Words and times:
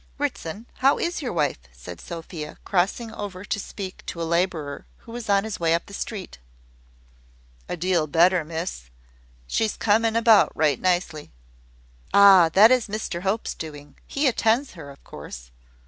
"Ritson, 0.17 0.65
how 0.77 0.97
is 0.97 1.21
your 1.21 1.31
wife?" 1.31 1.59
said 1.71 2.01
Sophia, 2.01 2.57
crossing 2.65 3.13
over 3.13 3.45
to 3.45 3.59
speak 3.59 4.03
to 4.07 4.19
a 4.19 4.23
labourer 4.25 4.87
who 4.97 5.11
was 5.11 5.29
on 5.29 5.43
his 5.43 5.59
way 5.59 5.75
up 5.75 5.85
the 5.85 5.93
street. 5.93 6.39
"A 7.69 7.77
deal 7.77 8.07
better, 8.07 8.43
Miss. 8.43 8.89
She's 9.45 9.77
coming 9.77 10.15
about 10.15 10.51
right 10.57 10.81
nicely!" 10.81 11.29
"Ah! 12.15 12.49
that 12.53 12.71
is 12.71 12.87
Mr 12.87 13.21
Hope's 13.21 13.53
doing. 13.53 13.95
He 14.07 14.27
attends 14.27 14.71
her, 14.73 14.89
of 14.89 15.03
course." 15.03 15.51